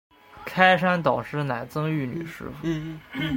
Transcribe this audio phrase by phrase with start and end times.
[0.47, 2.67] 开山导师乃曾玉女师傅。